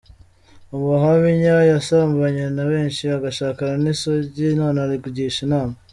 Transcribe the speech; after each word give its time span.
Ubuhamya: 0.75 1.55
Yasambanye 1.71 2.43
na 2.55 2.63
benshi 2.71 3.03
agashakana 3.17 3.75
n’ 3.83 3.85
isugi 3.93 4.47
none 4.59 4.77
aragisha 4.85 5.39
inama. 5.47 5.75